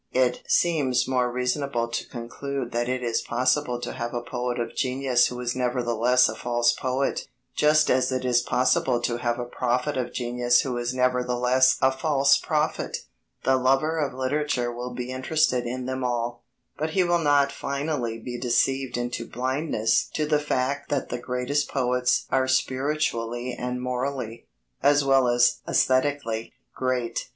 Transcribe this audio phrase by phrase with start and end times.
[0.13, 4.73] It seems more reasonable to conclude that it is possible to have a poet of
[4.75, 9.45] genius who is nevertheless a false poet, just as it is possible to have a
[9.45, 13.03] prophet of genius who is nevertheless a false prophet.
[13.43, 16.41] The lover of literature will be interested in them all,
[16.79, 21.69] but he will not finally be deceived into blindness to the fact that the greatest
[21.69, 24.47] poets are spiritually and morally,
[24.81, 27.29] as well as aesthetically, great.